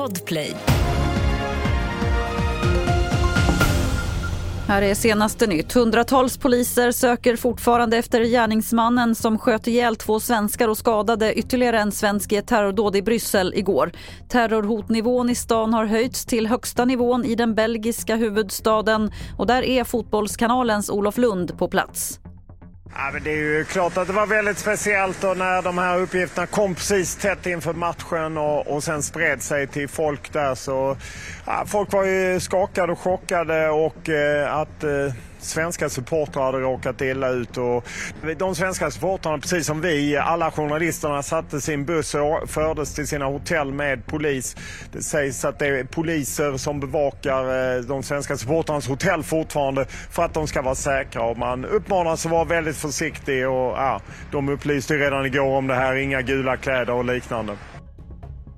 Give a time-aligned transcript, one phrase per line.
[0.00, 0.56] Podplay.
[4.68, 5.72] Här är senaste nytt.
[5.72, 11.92] Hundratals poliser söker fortfarande efter gärningsmannen som sköt ihjäl två svenskar och skadade ytterligare en
[11.92, 13.92] svensk i ett terrordåd i Bryssel igår.
[14.28, 19.84] Terrorhotnivån i stan har höjts till högsta nivån i den belgiska huvudstaden och där är
[19.84, 22.20] Fotbollskanalens Olof Lund på plats.
[22.94, 25.98] Ja, men det är ju klart att det var väldigt speciellt och när de här
[25.98, 30.54] uppgifterna kom precis tätt inför matchen och, och sen spred sig till folk där.
[30.54, 30.96] Så
[31.46, 35.12] ja, folk var ju skakade och chockade och eh, att eh,
[35.44, 37.56] svenska supportrar hade råkat illa ut.
[37.56, 37.88] Och
[38.38, 43.24] de svenska supportrarna, precis som vi, alla journalisterna satte sin buss och fördes till sina
[43.24, 44.56] hotell med polis.
[44.92, 50.22] Det sägs att det är poliser som bevakar eh, de svenska supportrarnas hotell fortfarande för
[50.22, 51.22] att de ska vara säkra.
[51.22, 54.00] Och man uppmanas att vara väldigt försiktig och ja,
[54.32, 57.56] de upplyste redan igår om det här, inga gula kläder och liknande.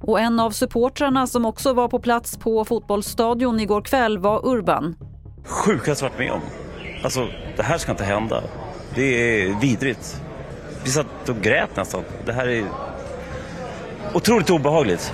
[0.00, 4.94] Och en av supportrarna som också var på plats på fotbollsstadion igår kväll var Urban.
[5.44, 6.40] Sjukast varit med om.
[7.02, 8.42] Alltså, det här ska inte hända.
[8.94, 10.20] Det är vidrigt.
[10.84, 12.02] Vi satt och grät nästan.
[12.26, 12.64] Det här är
[14.14, 15.12] otroligt obehagligt.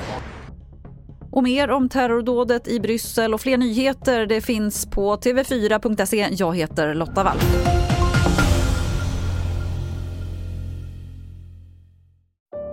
[1.30, 6.28] Och mer om terrordådet i Bryssel och fler nyheter det finns på tv4.se.
[6.30, 7.38] Jag heter Lotta Wall.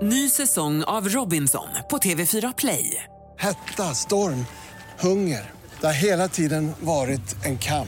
[0.02, 3.04] Ny säsong av Robinson på TV4 Play.
[3.38, 4.46] Hetta, storm,
[5.00, 5.52] hunger.
[5.82, 7.88] Det har hela tiden varit en kamp.